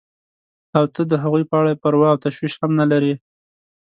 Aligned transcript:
او 0.77 0.83
ته 0.93 1.01
د 1.11 1.13
هغوی 1.23 1.43
په 1.49 1.55
اړه 1.61 1.79
پروا 1.81 2.07
او 2.11 2.21
تشویش 2.25 2.53
هم 2.61 2.71
نه 2.79 2.85
لرې. 2.91 3.13